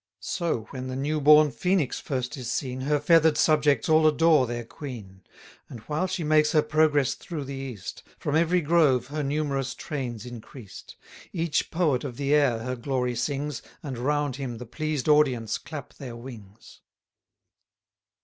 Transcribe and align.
So 0.31 0.61
when 0.71 0.87
the 0.87 0.95
new 0.95 1.21
born 1.21 1.51
Phoenix 1.51 1.99
first 1.99 2.35
is 2.35 2.51
seen, 2.51 2.81
Her 2.81 2.99
feather'd 2.99 3.37
subjects 3.37 3.87
all 3.87 4.07
adore 4.07 4.47
their 4.47 4.65
queen; 4.65 5.21
And 5.69 5.81
while 5.81 6.07
she 6.07 6.23
makes 6.23 6.53
her 6.53 6.63
progress 6.63 7.13
through 7.13 7.43
the 7.43 7.53
east, 7.53 8.01
From 8.17 8.35
every 8.35 8.61
grove 8.61 9.05
her 9.09 9.21
numerous 9.21 9.75
train's 9.75 10.25
increased; 10.25 10.95
Each 11.31 11.69
poet 11.69 12.03
of 12.03 12.17
the 12.17 12.33
air 12.33 12.57
her 12.63 12.75
glory 12.75 13.13
sings, 13.13 13.61
And 13.83 13.95
round 13.99 14.37
him 14.37 14.57
the 14.57 14.65
pleased 14.65 15.07
audience 15.07 15.59
clap 15.59 15.93
their 15.93 16.15
wings. 16.15 16.79